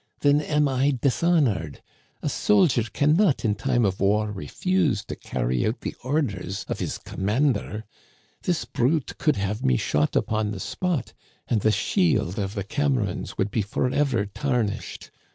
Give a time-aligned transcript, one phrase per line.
[0.21, 1.79] Then am I dishonored.
[2.23, 6.79] A soldier can not in time of war refuse to carry out the orders of
[6.79, 7.83] his commander.
[8.41, 11.13] This brute could have me shot upon the spot,
[11.47, 15.11] and the shield of the Camerons would be forever tarnished.